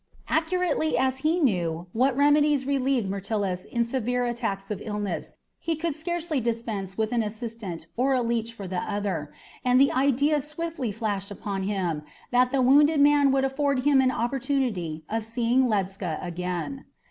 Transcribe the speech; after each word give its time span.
Accurately 0.29 0.97
as 0.97 1.17
he 1.19 1.39
knew 1.39 1.85
what 1.93 2.17
remedies 2.17 2.65
relieved 2.65 3.07
Myrtilus 3.07 3.65
in 3.65 3.83
severe 3.83 4.25
attacks 4.25 4.71
of 4.71 4.81
illness, 4.83 5.33
he 5.59 5.75
could 5.75 5.95
scarcely 5.95 6.39
dispense 6.39 6.97
with 6.97 7.11
an 7.11 7.21
assistant 7.21 7.85
or 7.95 8.15
a 8.15 8.23
leech 8.23 8.51
for 8.51 8.67
the 8.67 8.79
other, 8.79 9.31
and 9.63 9.79
the 9.79 9.91
idea 9.91 10.41
swiftly 10.41 10.91
flashed 10.91 11.29
upon 11.29 11.61
him 11.61 12.01
that 12.31 12.51
the 12.51 12.63
wounded 12.63 12.99
man 12.99 13.31
would 13.31 13.45
afford 13.45 13.83
him 13.83 14.01
an 14.01 14.09
opportunity 14.09 15.03
of 15.07 15.23
seeing 15.23 15.67
Ledscha 15.67 16.17
again. 16.25 16.85